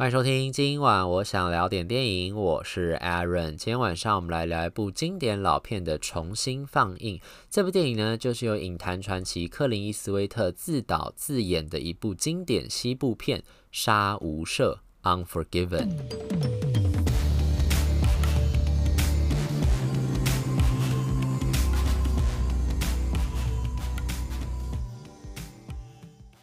[0.00, 3.50] 欢迎收听，今晚我想聊点电影，我是 Aaron。
[3.50, 7.20] 今天晚上我们来聊一部经典老片的重新放映。
[7.50, 13.40] 这部电影呢，就是由影坛传奇克林伊斯威特自导自演的一部经典西部片
[13.70, 14.78] 《杀无赦》
[15.26, 15.90] （Unforgiven）。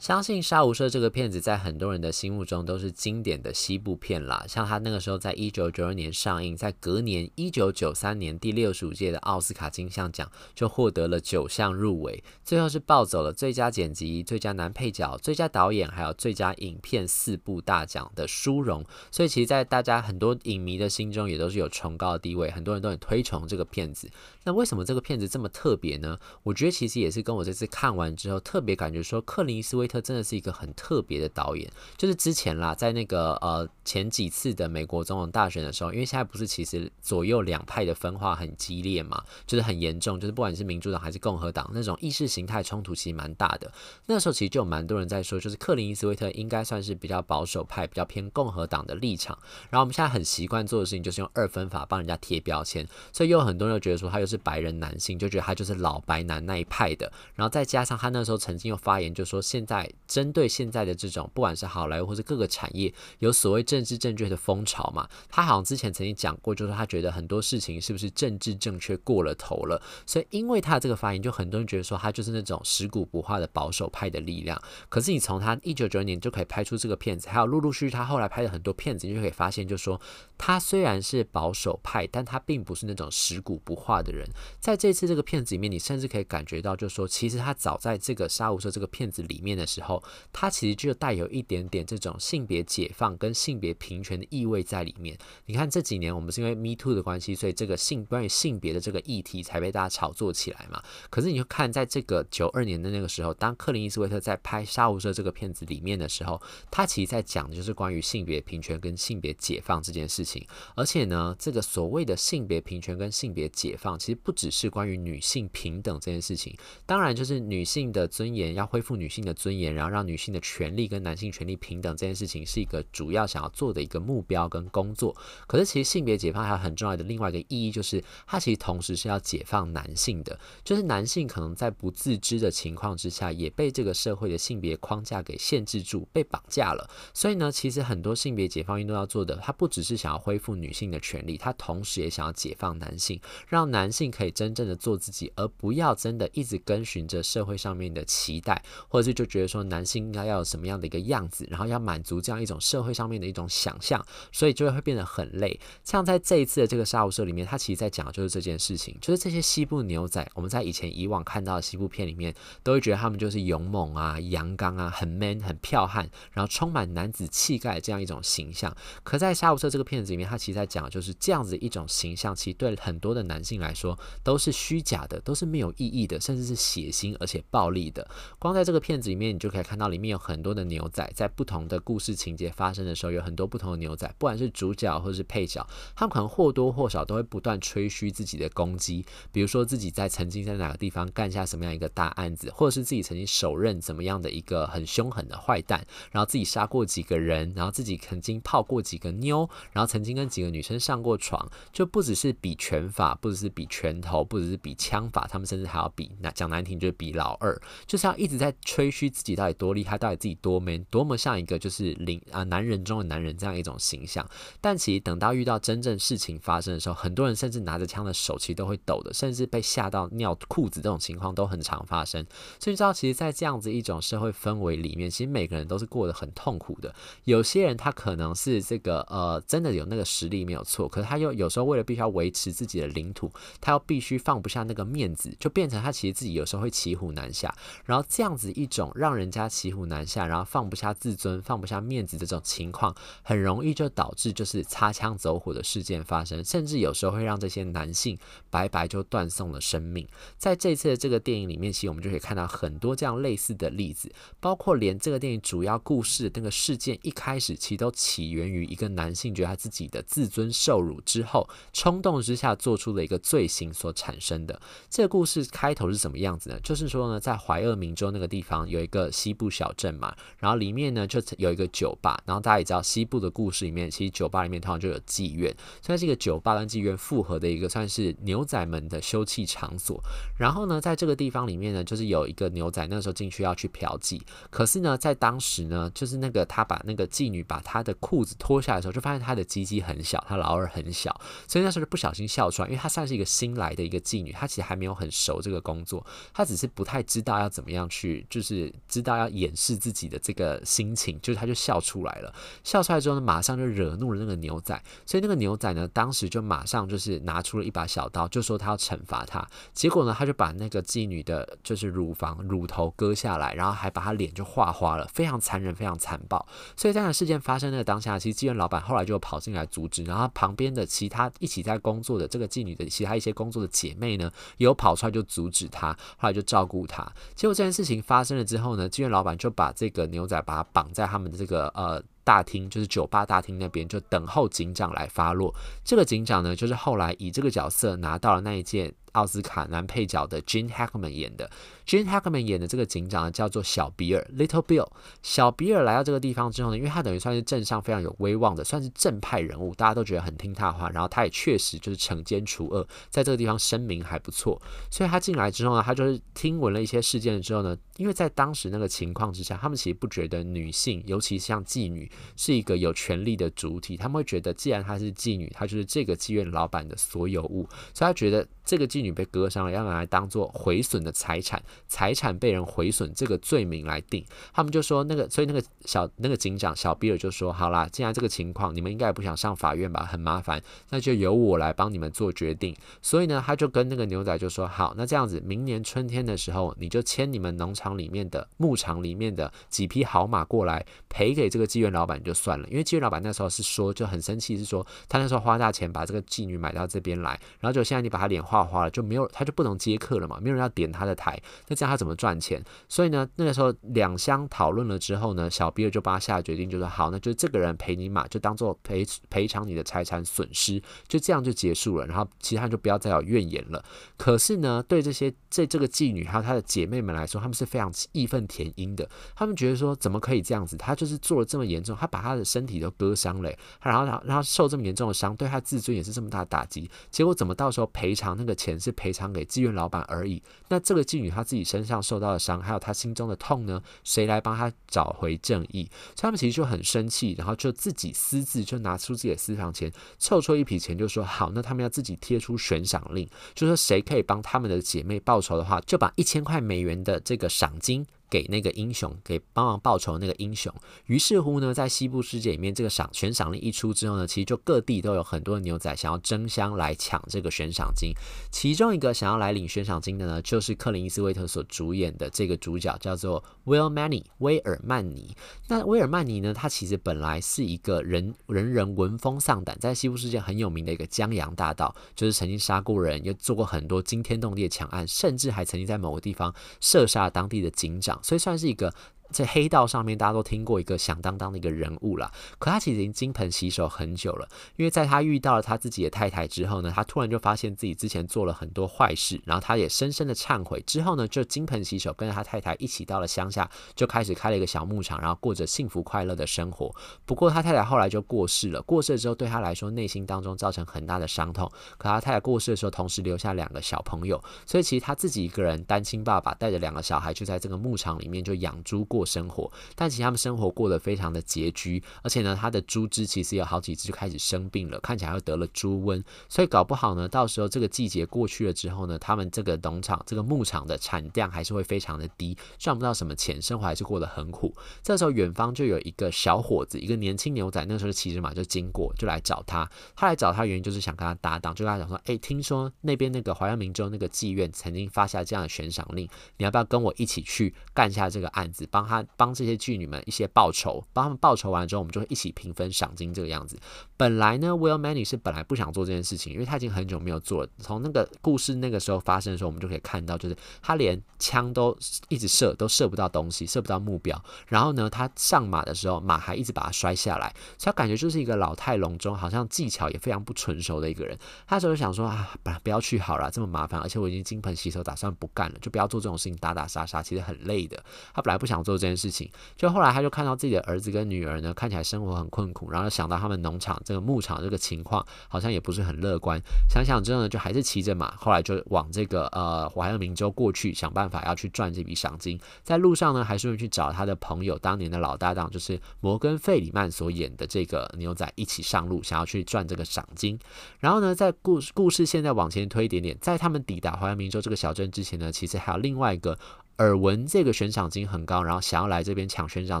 [0.04, 4.44] 相信《杀无赦》这个片子在很多人的心目中都是经典的西部片啦。
[4.46, 18.84] 像他那个时候在一九九二年上映，在隔年一九九三年第六十五届的奥斯卡金像奖就获得了九项入围，最后是抱走了最佳剪辑、最佳男配角、最佳导演还有最佳影片四部大奖的殊荣。
[19.10, 24.10] 所以其实，在大家很多影迷的心中也都是有崇高的地位，很多人都很推崇这个片子。
[24.44, 26.18] 那为什么这个片子这么特别呢？
[26.42, 43.70] 我觉得其实也是跟我这次看完之后特别感觉说，克林斯威他真的是一个很特别的导演，就是之前啦，在那个呃前几次的美国总统大选的时候，因为现在不是其实左右两派的分化很激烈嘛，就是很严重，就是不管是民主党还是共和党那种意识形态冲突其实蛮大的。
[44.06, 49.38] 那时候其实就有蛮多人在说，就是克林斯威特应该算是比较保守派，比较偏共和党的立场。
[49.70, 57.12] 然后我们现在很习惯做的事情就是用二分法帮人家贴标签，所以又有很多人觉得说他又是白人男性，就觉得他就是老白男那一派的。
[57.34, 59.84] 然后再加上他那时候曾经有发言，就说现在。
[60.06, 74.60] 针对现在的这种，不管是好莱坞或是各个产业，有所谓政治正确的风潮嘛，他好像之前曾经讲过，就是他觉得很多事情是不是政治正确过了头了，所以因为他这个发言，就很多人觉得说他就是那种食古不化的保守派的力量。
[74.88, 80.00] 可是你从他一九九二年就可以拍出这个片子，还有陆陆续续他后来拍的很多片子，你就可以发现，就是说
[80.38, 84.24] 他虽然是保守派，但他并不是那种食古不化的人。
[84.60, 90.02] 在这次这个片子里面，你甚至可以感觉到，就是说其实他早在这个杀无赦这个片子里面的时候。
[90.32, 95.16] 他其实就带有一点点这种性别解放跟性别平权的意味在里面。
[95.46, 100.82] 你看这几年我们是因为 Me Too 的关系，所以这个性关于性别的这个议题才被大家炒作起来嘛。
[101.08, 110.46] 可是你就看在这个九二年的那个时候，当克林伊斯威特在拍《杀无赦》这个片子里面的时候，他其实在讲的就是关于性别平权跟性别解放这件事情。
[110.76, 116.54] 而且呢，这个所谓的性别平权跟性别解放，其实不只是关于女性平等这件事情，
[116.84, 125.16] 当然就是女性的尊严，要恢复女性的尊严，然后让女性的权利跟男性权利平等这件事情是一个主要想要做的一个目标跟工作。
[125.46, 136.86] 可是其实性别解放还有很重要的另外一个意义，就是它其实同时是要解放男性的，就是男性可能在不自知的情况之下，也被这个社会的性别框架给限制住，被绑架了。
[137.14, 150.34] 所以呢，其实很多性别解放运动要做的，它不只是想要恢复女性的权利，它同时也想要解放男性，让男性可以真正的做自己，而不要真的一直跟随着社会上面的期待，或者是就觉得说男性应该要。
[150.34, 155.58] 要什么样的一个样子，然后要满足这样一种社会上面的一种想象，所以就会变得很累。
[155.82, 162.34] 像在这一次的这个杀无赦里面，他其实在讲的就是这件事情，就是这些西部牛仔，我们在以前以往看到的西部片里面，
[162.64, 168.74] 都会觉得他们就是勇猛啊、阳刚啊、很 man、很剽悍，然后充满男子气概这样一种形象。
[169.04, 178.04] 可在杀无赦这个片子里面，他其实在讲的就是这样子一种形象，其实对很多的男性来说都是虚假的，都是没有意义的，甚至是血腥而且暴力的。
[178.40, 180.24] 光在这个片子里面，你就可以看到里面有。
[180.24, 207.56] 很多的牛仔在不同的故事情节发生的时候，有很多不同的牛仔，不管是主角或是配角，他们可能或多或少都会不断吹嘘自己的功绩，比如说自己在曾经在哪个地方干下什么样一个大案子，或者是自己曾经手刃怎么样的一个很凶狠的坏蛋，然后自己杀过几个人，然后自己曾经泡过几个妞，然后曾经跟几个女生上过床，就不只是比拳法，不只是比拳头，不只是比枪法，他们甚至还要比，那讲难听就是比老二，
[207.86, 210.24] 就是要一直在吹嘘自己到底多厉害，到底。
[210.24, 214.28] 自己多 man，多么像一个就是领啊男人中的男人人这样一种形象，
[214.60, 222.24] 但其实等到遇到真正事情发生的时候，很多人甚至拿着枪的手其实都会抖的，甚至被吓到尿裤子这种情况都很常发生。
[222.60, 226.94] 所以你知道，其实，在这样子一种社会氛围里面，其实每个人都是过得很痛苦的。
[227.24, 237.54] 有些人他可能是这个呃真的有那个实力没有错，可是他又有时候为了必须要维持自己的领土，他又必须放不下那个面子，就变成他其实自己有时候会骑虎难下。
[237.84, 248.18] 然后这样子一种让人家骑虎难下，然后放不下自尊、放不下面子这种情况，很容易就导致就是擦枪走火的事件发生，甚至有时候会让这些男性
[248.50, 250.06] 白白就断送了生命。
[250.36, 264.60] 在这次的这个电影里面，其实我们就可以看到很多这样类似的例子，包括连这个电影主要故事那个事件一开始，其实都起源于一个男性觉得他自己的自尊受辱之后，冲动之下做出了一个罪行所产生的。
[264.88, 266.58] 这个故事开头是什么样子呢？
[266.62, 280.00] 就是说呢，在怀俄明州那个地方有一个西部小镇嘛，然后里面呢就有一个酒吧，然后大家也知道西部的故事里面，其实酒吧里面通常就有妓院，所以这个酒吧跟妓院复合的一个算是牛仔们的休憩场所。
[280.38, 284.20] 然后呢，在这个地方里面呢，就是有一个牛仔那时候进去要去嫖妓，
[284.50, 302.34] 可是呢，在当时呢，就是那个他把那个妓女把她的裤子脱下来的时候，就发现她的鸡鸡很小，她老二很小，所以那时候就不小心笑出来，因为她算是一个新来的一个妓女，她其实还没有很熟这个工作，她只是不太知道要怎么样去，就是知道要掩饰自己的这个心情，就是她就笑出来了。
[302.62, 309.44] 笑出来之后呢，马上就惹怒了那个牛仔，所以那个牛仔呢，当时就马上就是拿出了一把小刀，就说他要惩罚他。
[309.72, 316.46] 结果呢，他就把那个妓女的就是乳房乳头割下来，然后还把她脸就划花了，非常残忍，非常残暴。
[316.76, 327.10] 所以这样的事件发生的当下，其实妓院老板后来就跑进来阻止，然后旁边的其他一起在工作的这个妓女的其他一些工作的姐妹呢，有跑出来就阻止他，后来就照顾他。
[327.34, 332.02] 结果这件事情发生了之后呢，妓院老板就把这个牛仔把他绑在他们的这个呃。
[332.24, 335.54] 大厅就是酒吧大厅那边，就等候警长来发落。
[335.84, 341.50] 这个警长呢，就是后来以这个角色拿到了那一件奥斯卡男配角的 Gene Hackman 演的。
[341.86, 344.88] Gene Hackman 演的这个警长呢，叫做小比尔 （Little Bill）。
[345.22, 350.88] 小比尔来到这个地方之后呢，因为他等于算是镇上非常有威望的，算是正派人物，大家都觉得很听他的话。
[350.90, 354.60] 然后他也确实就是惩奸除恶，在这个地方声名还不错。
[354.90, 363.96] 所以他进来之后呢，他就是听闻了一些事件之后呢，因为在当时那个情况之下，他们其实不觉得女性，尤其像妓女，是一个有权力的主体。
[363.96, 371.62] 他们会觉得，既然她是妓女，她就是这个妓院老板的所有物，所以他觉得这个妓女被割伤了，要拿来当做毁损的财产。
[371.86, 380.04] 财产被人毁损这个罪名来定，他们就说那个，所以那个小那个警长小比尔就说：“好啦，既然这个情况，你们应该也不想上法院吧？
[380.04, 380.60] 很麻烦，
[380.90, 401.38] 那就由我来帮你们做决定。”所以呢，他就跟那个牛仔就说：“好，那这样子，明年春天的时候，你就牵你们农场里面的牧场里面的几匹好马过来赔给这个妓院老板就算了，因为妓院老板那时候是说就很生气，是说他那时候花大钱把这个妓女买到这边来，然后就现在你把他脸画花了，就没有他就不能接客了嘛，没有人要点他的台，
[401.68, 402.14] 那这样他怎么？
[402.14, 402.62] 赚钱？
[402.88, 412.06] 所以呢，那个时候两相讨论了之后呢，小比尔就帮他下决定，就说好，那就这个人赔你马，就当做赔赔偿你的财产损失，就这样就结束了。
[412.06, 413.84] 然后其他人就不要再有怨言了。
[414.16, 419.08] 可是呢，对这些这这个妓女还有她的姐妹们来说，他们是非常义愤填膺的。
[419.34, 420.76] 他们觉得说，怎么可以这样子？
[420.76, 423.52] 他就是做了这么严重，他把他的身体都割伤了，
[423.82, 426.88] 然后让让他受这么严重的伤，对他自尊也是这么大的打击。
[427.10, 430.40] 结果怎么到时候赔偿那个钱是赔偿给妓院老板而已？
[430.68, 432.04] 那这个妓女她自己身上。
[432.04, 433.82] 受到的伤，还有她心中的痛呢？
[434.02, 435.88] 谁来帮她找回正义？
[436.14, 448.04] 所以他们其实就很生气，然后就自己私自就拿出自己的私房钱，凑出一笔钱，就说好，那他们要自己贴出悬赏令，就说谁可以帮他们的姐妹报仇的话，就把一千块美元的这个赏金。
[448.34, 450.74] 给那个英雄，给帮忙报仇那个英雄。
[451.06, 458.12] 于是乎呢，在西部世界里面，这个赏悬赏令一出之后呢，其实就各地都有很多的牛仔想要争相来抢这个悬赏金。
[458.50, 465.36] 其中一个想要来领悬赏金的呢，就是克林伊斯威特所主演的这个主角，叫做 Will Manny 威尔曼尼。
[465.68, 478.20] 那威尔曼尼呢，他其实本来是一个人人人闻风丧胆，在西部世界很有名的一个江洋大盗，就是曾经杀过人，又做过很多惊天动地的抢案，甚至还曾经在某个地方射杀当地的警长。
[478.24, 478.92] 所以算是一个。
[479.34, 482.30] 在黑道上面，大家都听过一个响当当的一个人物啦。
[482.58, 490.80] 可他其实已经金盆洗手很久了，因为在他遇到了他自己的太太之后呢，他突然就发现自己之前做了很多坏事，然后他也深深的忏悔。
[490.86, 496.94] 之后呢，就金盆洗手，跟着他太太一起到了乡下，就开始开了一个小牧场，然后过着幸福快乐的生活。
[497.26, 501.70] 不过他太太后来就过世了，过世了之后对他来说内心当中造成很大的伤痛。
[501.98, 524.74] 可他太太过世的时候，同时留下两个小朋友，所以其实他自己一个人单亲爸爸带着两个小孩，就在这个牧场里面就养猪过生活，但其实他们生活过得非常的拮据，而且呢，他的猪只其实有好几只就开始生病了，看起来又得了猪瘟，所以搞不好呢，到时候这个季节过去了之后呢，他们这个农场、这个牧场的产量还是会非常的低，赚不到什么钱，生活还是过得很苦。
[525.02, 529.88] 这时候远方就有一个小伙子，一个年轻牛仔，那时候骑着马就经过，就来找他。
[530.16, 543.78] 他来找他原因就是想跟他搭档，就跟他讲说：“哎，听说那边那个怀俄明州那个妓院曾经发下这样的悬赏令，你要不要跟我一起去干下这个案子，帮他他帮。”这些妓女们一些报酬，帮他们报酬完之后，我们就会一起平分赏金这个样子。
[544.16, 547.68] 本来呢，Will Manny 是本来不想做这件事情，因为他已经很久没有做了。
[547.78, 551.96] 从那个故事那个时候发生的时候，我们就可以看到，就是他连枪都
[552.28, 554.42] 一直射，都射不到东西，射不到目标。
[554.66, 561.38] 然后呢，他上马的时候，马还一直把他摔下来，所以他感觉就是一个老态龙钟，好像技巧也非常不纯熟的一个人。
[561.68, 568.02] 他就想说啊，不不要去好了，这么麻烦，而且我已经金盆洗手，打算不干了，就不要做这种事情，打打杀杀，其实很累的。
[568.34, 569.50] 他本来不想做做这件事情。
[569.76, 576.60] 就后来他就看到自己的儿子跟女儿呢，看起来生活很困苦，然后想到他们农场这个牧场这个情况好像也不是很乐观。
[576.88, 582.58] 想想之后呢，就还是骑着马，后来就往这个呃怀俄明州过去，想办法要去赚这笔赏金。
[582.82, 590.58] 在路上呢，还是会去找他的朋友，当年的老搭档，就是摩根费里曼所演的这个牛仔一起上路，想要去赚这个赏金。
[591.00, 596.58] 然后呢，在故故事现在往前推一点点，在他们抵达怀俄明州这个小镇之前呢，其实还有另外一个。
[596.98, 600.00] 耳闻这个悬赏金很高，然后想要来这边抢悬赏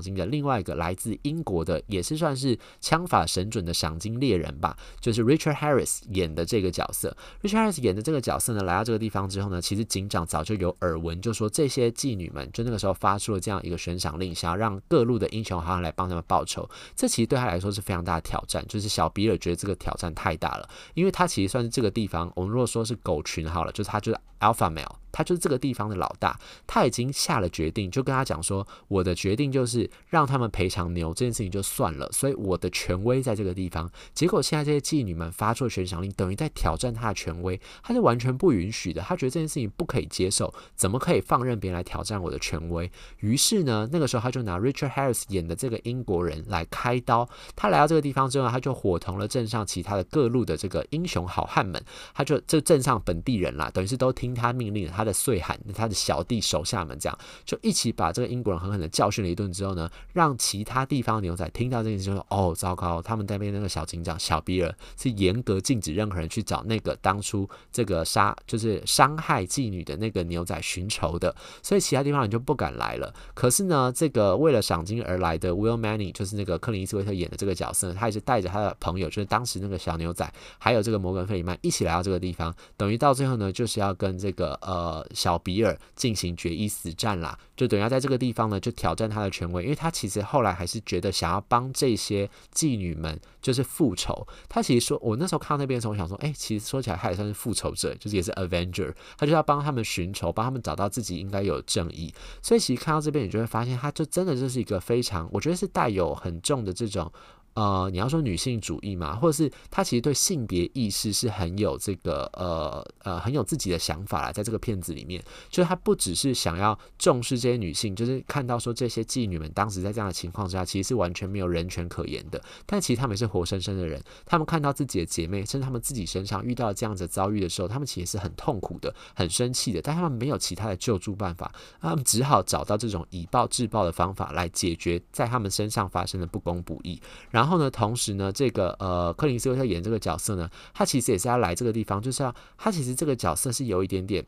[0.00, 7.16] 金的另外一个来自英国的，也是算是枪法神准的赏金猎人吧，就是 Richard Harris 演的这个角色。
[7.42, 16.68] Richard Harris 演的这个角色呢，来到这个地方之后呢，其实警长早就有耳闻，就说这些妓女们就那个时候发出了这样一个悬赏令，想要让各路的英雄好像来帮他们报仇。
[16.94, 25.03] 这其实对他来说是非常大的挑战，就是小比尔觉得这个挑战太大了，因为他其实算是这个地方，我们如果说是狗群好了，就是他就是 Alpha Male。
[25.14, 33.88] 他就是这个地方的老大，他已经下了决定，就跟他讲说，我的决定就是让他们赔偿牛这件事情就算了，所以我的权威在这个地方。
[34.12, 42.90] 结果现在这些妓女们发出的悬赏令，等于在挑战他的权威，他是完全不允许的，他觉得这件事情不可以接受，怎么可以放任别人来挑战我的权威？
[43.20, 47.28] 于是呢，那个时候他就拿 Richard Harris 演的这个英国人来开刀。
[47.54, 51.80] 他来到这个地方之后，他就伙同了镇上其他的各路的这个英雄好汉们，
[52.12, 55.03] 他就这镇上本地人啦，等于是都听他命令，他。
[55.04, 63.00] 的岁寒，他的小弟手下们这样就一起把这个英国人狠狠的教训了一顿之后呢，让其他地方牛仔听到这件事就说：“哦，糟糕！
[63.02, 73.12] 他们那边那个小警长小比尔是严格禁止任何人去找那个当初这个杀就是伤害妓女的那个牛仔寻仇的，所以其他地方人就不敢来了。
[73.34, 84.93] 可是呢，这个为了赏金而来的 Will Manning 就是那个克林斯威特演的这个角色，他也是带着他的朋友，就是当时那个小牛仔，还有这个摩根费里曼一起来到这个地方，等于到最后呢，就是要跟这个呃。
[84.94, 94.24] 呃，小比尔进行决一死战啦，就等于在这个地方呢，就挑战他的权威，因为他其实后来还是觉得想要帮这些妓女们就是复仇。
[94.48, 102.14] 他其实说，我那时候看到那边的时候，我想说，哎、其实说起来他也算是复仇者，就是也是 Avenger，他就要帮他们寻仇，帮他们找到自己应该有正义。
[102.40, 107.10] 所以其实看到这边，你就会发现，他就真的就是一个非常，我觉得是带有很重的这种。
[107.54, 122.42] 呃，你要说女性主义嘛，或者是他其实对性别意识是很有这个呃呃很有自己的想法啦，在这个片子里面，就是他不只是想要重视这些女性，就是看到说这些妓女们当时在这样的情况之下，其实是完全没有人权可言的。
[122.66, 137.43] 但其实她们是活生生的人，她们看到自己的姐妹，甚至她们自己身上遇到这样子遭遇的时候，她们其实是很痛苦的，很生气的，但他们没有其他的救助办法，他们只好找到这种以暴制暴的方法来解决在他们身上发生的不公不义，然后。
[137.44, 144.24] 然后呢，同时呢，这个呃，柯林斯威特演这个角色呢，他其实也是要来这个地方，就是要他其实这个角色是有一点点。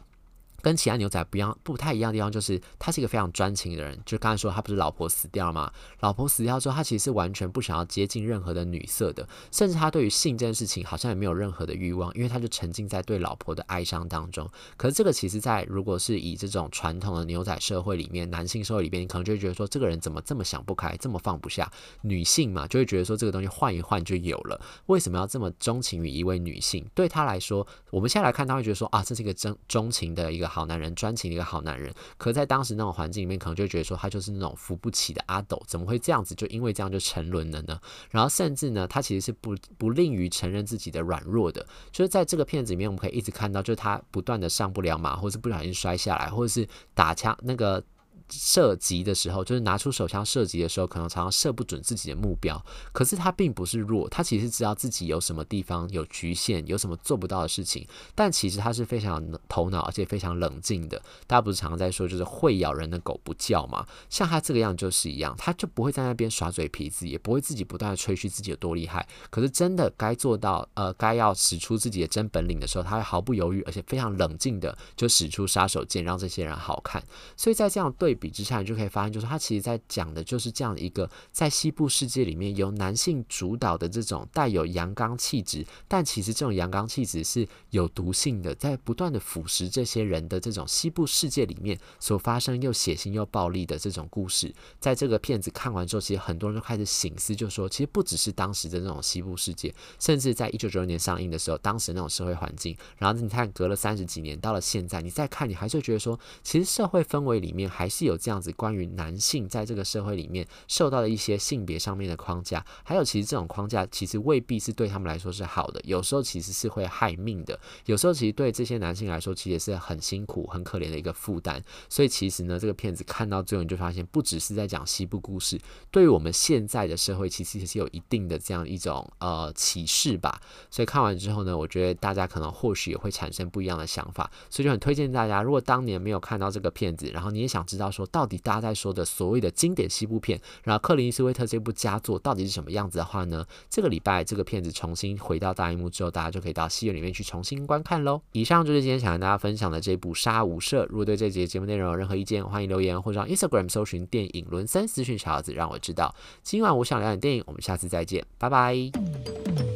[0.66, 3.96] 跟其他牛仔不一样，不太一样的地方就是，他是一个非常专情的人。
[4.04, 5.72] 就刚才说，他不是老婆死掉了吗？
[6.00, 14.50] 老婆死掉之后，他其实是完全不想要接近任何的女色的，甚至他对于性这件事情好像也没有任何的欲望，因为他就沉浸在对老婆的哀伤当中。
[14.76, 21.70] 可是这个其实，在如果是以这种传统的牛仔社会里面，男性社会里面，你可能就会觉得说，这个人怎么这么想不开，这么放不下
[22.00, 24.60] 女性嘛，就会觉得说这个东西换一换就有了。
[24.86, 26.84] 为什么要这么钟情于一位女性？
[26.92, 30.55] 对他来说，我们现在来看，他会觉得说啊，这是一个真钟情的一个。
[30.56, 36.34] 好男人，专情的一个好男人，可在当时那种环境里面，可能就觉得说他就是那种扶不起的阿斗，怎么会这样子？
[36.34, 37.78] 就因为这样就沉沦了呢？
[38.10, 41.66] 然后甚至呢，他其实是不不吝于承认自己的软弱的。
[41.92, 47.84] 就是在这个片子里面，我们可以一直看到，就是他不断的上不了马，或是不小心摔下来，或者是打枪那个。
[48.30, 52.60] 射击的时候，就是拿出手枪射击的时候，可能常常射不准自己的目标。
[52.92, 57.86] 可是他并不是弱，他其实知道自己有什么地方有局限，有什么做不到的事情。
[58.14, 61.00] 但其实他是非常头脑，而且非常冷静的。
[61.26, 63.86] 大家不是常常在说，就是会咬人的狗不叫嘛？
[64.10, 69.06] 像他这个样就是一样，他就不会在那边耍嘴皮子，也不会自己不断的吹嘘自己有多厉害。
[69.30, 77.00] 可是真的该做到，呃，该要使出自己的真本领的时候，他会毫不犹豫，而且非常冷静的就使出杀手锏，让这些人好看。
[77.36, 78.15] 所以在这样对。
[78.16, 94.54] 比之下，你就可以发现，就是他其实在讲的就是这样一个在西部世界里面由男性主导的这种带有阳刚气质，但其实这种阳刚气质是有毒性的，在不断的腐蚀这些人的这种西部世界里面所发生又血腥又暴力的这种故事。
[94.80, 108.05] 在这个片子看完之后，其实很多人都开始醒思，就说其实不只是当时的那种西部世界，甚至在一九九六年上映的时候，当时那种社会环境，然后你看隔了三十几年，到了现在，你再看，你还是觉得说，其实社会氛围里面还是。
[108.06, 121.62] 有这样子关于男性在这个社会里面受到的一些性别上面的框架，还有其实这种框架其实未必是对他们来说是好的，有时候其实是会害命的，有时候其实对这些男性来说其实也是很辛苦、很可怜的一个负担。
[121.88, 125.60] 所以其实呢，这个片子看到最后你就发现，不只是在讲西部故事，
[125.90, 130.40] 对于我们现在的社会，其实也是有一定的这样一种呃启示吧。
[130.70, 148.20] 所以看完之后呢，我觉得大家可能或许也会产生不一样的想法，所以就很推荐大家，如果当年没有看到这个片子，然后你也想知道说到底大家在说的所谓的经典西部片，然后克林斯威特这部佳作到底是什么样子的话呢，这个礼拜这个片子重新回到大荧幕之后，大家就可以到戏院里面去重新观看喽。
[148.32, 150.82] 以上就是今天想跟大家分享的这部《杀无赦》。
[150.88, 156.14] 如果对这节节目内容有任何意见，欢迎留言或者上 Instagram 搜寻电影轮森私讯小子，让我知道。
[156.42, 159.75] 今晚我想聊点电影，我们下次再见，拜拜。